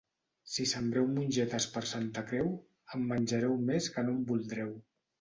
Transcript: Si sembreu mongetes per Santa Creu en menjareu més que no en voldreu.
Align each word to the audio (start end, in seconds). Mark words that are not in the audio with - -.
Si 0.53 0.63
sembreu 0.71 1.05
mongetes 1.17 1.69
per 1.75 1.85
Santa 1.91 2.25
Creu 2.33 2.51
en 2.99 3.07
menjareu 3.15 3.57
més 3.71 3.95
que 3.99 4.09
no 4.11 4.21
en 4.21 4.29
voldreu. 4.35 4.79